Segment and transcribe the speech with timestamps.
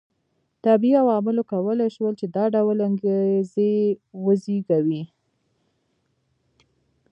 [0.65, 3.73] طبیعي عواملو کولای شول چې دا ډول انګېزې
[4.25, 5.03] وزېږوي